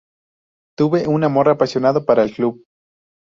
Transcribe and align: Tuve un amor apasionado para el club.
Tuve 0.75 1.07
un 1.07 1.23
amor 1.23 1.47
apasionado 1.49 2.05
para 2.05 2.23
el 2.23 2.33
club. 2.33 2.65